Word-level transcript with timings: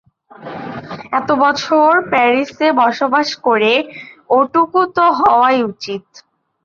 এত 1.19 1.29
বছর 1.43 1.89
প্যারিসে 2.11 2.67
বসবাস 2.81 3.29
করে 3.45 3.73
ওটুকু 4.29 4.79
তো 4.95 5.05
হওয়াই 5.19 5.59
উচিত। 5.71 6.03